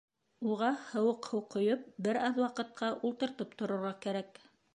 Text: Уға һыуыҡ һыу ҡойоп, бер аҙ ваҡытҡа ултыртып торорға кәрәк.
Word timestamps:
Уға 0.53 0.69
һыуыҡ 0.93 1.29
һыу 1.33 1.41
ҡойоп, 1.55 1.83
бер 2.09 2.19
аҙ 2.31 2.41
ваҡытҡа 2.45 2.91
ултыртып 3.11 3.55
торорға 3.61 3.95
кәрәк. 4.09 4.43